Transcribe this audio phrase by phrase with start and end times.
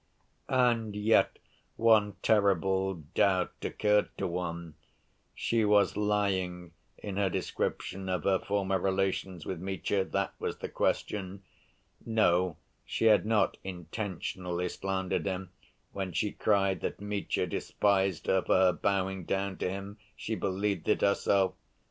[0.49, 1.37] And yet
[1.75, 4.77] one terrible doubt occurred to one—was
[5.35, 11.43] she lying in her description of her former relations with Mitya?—that was the question.
[12.03, 15.51] No, she had not intentionally slandered him
[15.91, 19.99] when she cried that Mitya despised her for her bowing down to him!
[20.15, 21.53] She believed it herself.